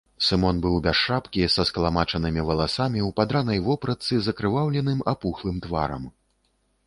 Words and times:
Сымон 0.25 0.59
быў 0.61 0.77
без 0.85 0.95
шапкі 1.09 1.43
са 1.55 1.65
скалмачанымі 1.69 2.45
валасамі, 2.47 3.03
у 3.09 3.13
падранай 3.21 3.59
вопратцы, 3.69 4.13
з 4.29 4.35
акрываўленым, 4.35 4.99
апухлым 5.13 5.57
тварам. 5.67 6.03